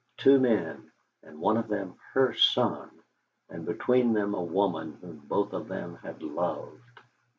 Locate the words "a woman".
4.33-4.93